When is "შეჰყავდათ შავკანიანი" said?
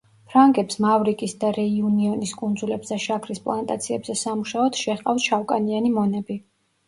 4.83-5.93